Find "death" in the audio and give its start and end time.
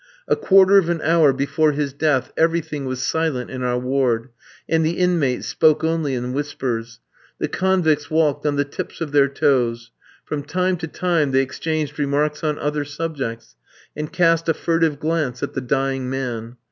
1.93-2.33